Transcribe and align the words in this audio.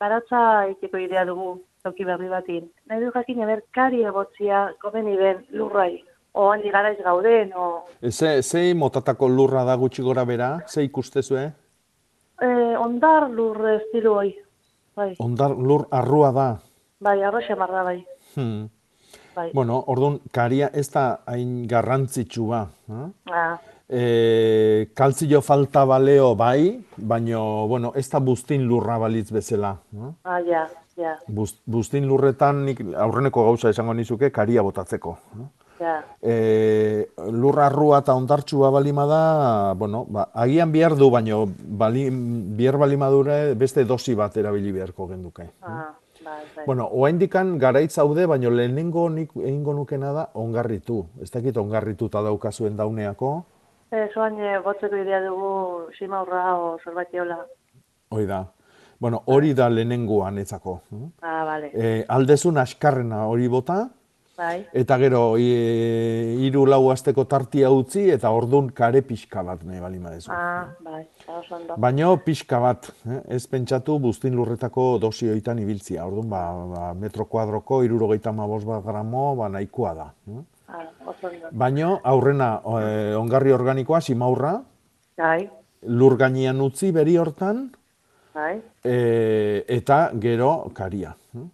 baratza 0.00 0.66
itiko 0.70 0.98
idea 0.98 1.24
dugu, 1.28 1.58
toki 1.84 2.04
berri 2.04 2.28
batin. 2.28 2.70
Nahi 2.88 3.00
du 3.04 3.10
jakin 3.14 3.42
eber 3.44 3.62
kari 3.74 4.02
egotzia 4.04 4.70
komeni 4.82 5.16
den 5.16 5.44
lurrai. 5.52 6.02
O 6.32 6.48
handi 6.52 6.70
garaiz 6.70 6.98
gauden, 7.02 7.50
o... 7.58 7.84
Ze, 8.08 8.40
zei 8.42 8.74
motatako 8.74 9.28
lurra 9.28 9.64
da 9.66 9.74
gutxi 9.76 10.02
gora 10.02 10.24
bera? 10.24 10.50
Ze 10.68 10.84
ikustezue? 10.86 11.48
Eh, 12.40 12.76
ondar 12.78 13.28
lur 13.30 13.58
estilu 13.74 14.14
hoi. 14.14 14.30
Bai, 14.96 15.14
Ondar 15.18 15.50
lur 15.56 15.86
arrua 15.90 16.30
da. 16.32 16.48
bai, 17.00 17.22
arroxe 17.22 17.54
marra 17.56 17.82
bai. 17.84 17.98
Hmm. 18.36 18.68
Bai. 19.34 19.50
Bueno, 19.54 19.84
orduan, 19.86 20.20
karia 20.32 20.70
ez 20.74 20.88
da 20.90 21.20
hain 21.26 21.66
garrantzitsua. 21.68 22.68
Eh? 22.90 23.08
Ah, 23.32 23.58
E, 23.92 24.86
kaltzio 24.94 25.40
falta 25.42 25.82
baleo 25.84 26.36
bai, 26.38 26.78
baino, 26.96 27.66
bueno, 27.66 27.90
ez 27.98 28.04
da 28.08 28.20
buztin 28.22 28.62
lurra 28.62 28.98
balitz 29.02 29.32
bezala. 29.34 29.72
Eh? 29.92 30.10
ah, 30.30 30.38
ja, 30.46 30.60
ja, 30.96 31.16
Buz, 31.26 31.56
buztin 31.66 32.06
lurretan 32.06 32.60
nik 32.68 32.84
aurreneko 32.94 33.42
gauza 33.48 33.72
esango 33.74 33.92
nizuke 33.98 34.30
karia 34.30 34.62
botatzeko. 34.62 35.16
eh? 35.40 35.48
ja. 35.80 35.96
E, 36.22 37.08
lurra 37.32 37.66
arrua 37.66 37.98
eta 38.04 38.14
ondartxua 38.14 38.70
balima 38.70 39.08
da, 39.10 39.74
bueno, 39.74 40.04
ba, 40.08 40.28
agian 40.34 40.70
behar 40.70 40.94
du, 40.94 41.10
baino 41.10 41.48
bali, 41.58 42.06
bihar 42.60 42.78
balimadure 42.78 43.56
beste 43.58 43.82
dosi 43.84 44.14
bat 44.14 44.36
erabili 44.36 44.70
beharko 44.70 45.08
genduke. 45.10 45.48
Ah, 45.66 45.88
bai, 46.24 46.42
bai. 46.56 46.64
Bueno, 46.66 46.88
oaindikan 46.92 47.58
garaitz 47.58 47.98
haude, 47.98 48.26
baino 48.26 48.50
lehenengo 48.50 49.08
nik 49.10 49.30
egingo 49.36 49.72
nukena 49.74 50.12
da 50.12 50.28
ongarritu. 50.34 51.06
Ez 51.22 51.30
dakit 51.30 51.56
ongarrituta 51.56 52.22
daukazuen 52.22 52.76
dauneako, 52.76 53.44
Eh, 53.92 54.08
soan 54.14 54.36
eh, 54.38 54.60
botzeko 54.62 54.94
idea 54.96 55.18
dugu 55.24 55.88
simaurra 55.98 56.54
o 56.56 56.78
zerbait 56.84 57.08
jola. 57.12 57.40
hoi 58.10 58.24
da. 58.26 58.44
Bueno, 59.00 59.22
hori 59.26 59.52
da 59.54 59.68
lehenengoan 59.68 60.38
etzako. 60.38 60.80
Ah, 61.22 61.44
bale. 61.44 61.70
E, 61.74 62.04
aldezun 62.08 62.58
askarrena 62.58 63.24
hori 63.26 63.48
bota, 63.48 63.88
Bai, 64.40 64.62
eta 64.72 64.96
gero 64.96 65.34
e, 65.36 66.36
hiru 66.40 66.62
lau 66.64 66.86
asteko 66.88 67.26
tartia 67.28 67.68
utzi, 67.76 68.06
eta 68.08 68.30
ordun 68.32 68.70
kare 68.72 69.02
pixka 69.04 69.42
bat 69.44 69.60
nahi 69.68 69.80
bali 69.82 69.98
madezu. 70.00 70.30
ah, 70.32 70.64
bai, 70.80 71.02
oso 71.28 71.56
ondo. 71.58 71.76
Baino 71.76 72.14
pixka 72.24 72.60
bat, 72.62 72.88
eh? 73.04 73.18
ez 73.36 73.42
pentsatu 73.52 73.98
buztin 74.00 74.32
lurretako 74.38 74.86
dosi 75.02 75.28
hoitan 75.28 75.60
ibiltzia. 75.60 76.06
Orduan, 76.08 76.30
ba, 76.32 76.40
ba, 76.72 76.86
metro 76.94 77.26
kuadroko, 77.28 77.82
irurogeita 77.84 78.32
mabos 78.32 78.64
bat 78.64 78.82
gramo, 78.86 79.34
ba, 79.36 79.50
nahikoa 79.52 79.92
da. 79.98 80.08
eh? 80.32 80.40
Ah. 80.72 80.86
Baino, 81.52 81.98
aurrena, 82.04 82.54
eh, 82.80 83.14
ongarri 83.20 83.52
organikoa, 83.52 84.00
simaurra, 84.00 84.56
Bai, 85.20 85.50
lur 85.84 86.16
gainean 86.16 86.60
utzi 86.64 86.92
beri 86.96 87.18
hortan, 87.20 87.66
bai, 88.32 88.54
e, 88.84 89.64
eta 89.68 90.06
gero 90.16 90.70
karia. 90.72 91.12
eh? 91.36 91.48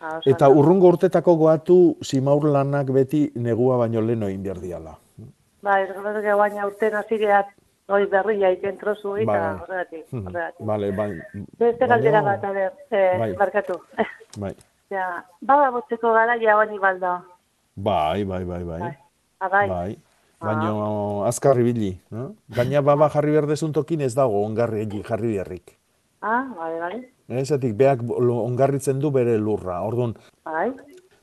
Ah, 0.00 0.18
Eta 0.26 0.48
urrungo 0.48 0.88
urtetako 0.88 1.36
goatu 1.36 1.96
simaur 2.02 2.44
lanak 2.48 2.90
beti 2.92 3.30
negua 3.34 3.76
baino 3.78 4.00
leno 4.00 4.28
egin 4.28 4.42
behar 4.42 4.60
diala. 4.60 4.96
Bai, 5.62 5.82
ez 5.82 5.92
que 6.24 6.34
baina 6.34 6.66
urten 6.66 6.94
hasireat 6.94 7.46
hoi 7.90 8.06
berria 8.06 8.50
iten 8.54 8.76
trozu 8.78 9.16
eta 9.16 9.26
Bai. 9.32 9.54
horregatik, 9.60 10.04
horregatik. 10.12 10.66
Bale, 10.66 10.90
bai. 10.96 11.10
Beste 11.58 11.86
galdera 11.90 12.22
bat, 12.22 12.44
a 12.44 12.52
ber, 12.52 12.72
eh, 12.90 13.16
Bai. 13.18 13.32
barkatu. 13.36 13.76
Bai, 14.42 14.54
ja, 14.90 15.24
bada 15.42 15.70
botzeko 15.74 16.12
gara 16.14 16.36
ja 16.40 16.56
bani 16.56 16.78
balda. 16.78 17.22
bai, 17.76 18.24
bai, 18.24 18.44
bai, 18.44 18.62
bai. 18.64 18.78
Bai. 18.80 18.96
Ah, 19.40 19.48
bai. 19.48 19.68
Bai. 19.68 19.96
Baino 20.40 21.24
azkar 21.28 21.58
ibili, 21.60 22.00
eh? 22.12 22.28
Gaina 22.56 22.80
baba 22.80 23.10
jarri 23.12 23.32
behar 23.32 23.46
dezun 23.46 23.72
tokin 23.76 24.00
ez 24.00 24.14
dago 24.14 24.40
ongarri 24.46 24.86
jarri 25.04 25.34
beharrik. 25.34 25.76
Ah, 26.22 26.44
bale, 26.56 26.78
bale. 26.80 26.98
Ezatik 27.40 27.76
beak 27.78 28.02
ongarritzen 28.10 28.98
du 29.00 29.10
bere 29.10 29.38
lurra. 29.38 29.78
Orduan, 29.86 30.14
Bai, 30.44 30.72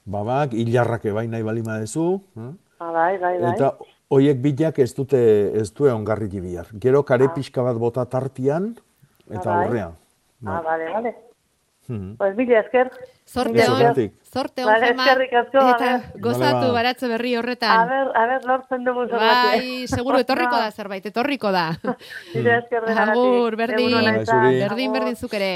babak 0.05 0.53
hilarrak 0.57 1.05
ebai 1.05 1.27
nahi 1.27 1.43
balima 1.43 1.77
dezu, 1.79 2.21
eh? 2.37 2.51
ah, 2.79 2.91
bai, 2.91 3.17
bai, 3.21 3.35
bai. 3.41 3.51
Eta 3.53 3.73
hoiek 4.09 4.41
bilak 4.41 4.79
ez 4.79 4.93
dute 4.95 5.19
ez 5.61 5.69
due 5.73 5.91
ongarri 5.93 6.27
bihar. 6.31 6.67
Gero 6.79 7.03
kare 7.03 7.27
pixka 7.35 7.61
bat 7.63 7.77
bota 7.77 8.05
tartian 8.05 8.75
eta 9.29 9.51
Ah, 9.51 9.55
bai. 9.55 9.65
aurrean. 9.67 9.93
Ah, 10.45 10.61
bale, 10.63 10.89
bale. 10.93 11.13
Mhm. 11.87 12.17
Pues 12.17 12.35
mila 12.35 12.59
esker. 12.59 12.91
Zorte 13.27 13.51
Mila 13.53 13.65
on, 13.65 13.71
esker. 13.71 13.93
Zuretik. 13.93 14.13
zorte 14.33 14.61
on, 14.63 14.67
Vale, 14.71 14.85
asko, 15.39 15.57
a 15.59 15.71
eta 15.71 15.89
gozatu 16.19 16.67
ba. 16.67 16.73
baratze 16.77 17.07
berri 17.07 17.33
A 17.35 17.39
horretan. 17.39 17.87
ber, 17.89 18.07
a 18.15 18.25
ber, 18.27 18.45
lortzen 18.45 18.83
dugu 18.85 19.05
zerbait. 19.07 19.61
Bai, 19.61 19.87
seguru 19.87 20.19
etorriko 20.19 20.55
da 20.63 20.71
zerbait, 20.71 21.05
etorriko 21.05 21.51
da. 21.51 21.65
Mila 22.35 22.57
esker. 22.59 22.83
Agur, 23.05 23.55
berdin, 23.55 23.91
berdin, 24.61 24.93
berdin 24.93 25.15
zuk 25.15 25.33
ere. 25.39 25.51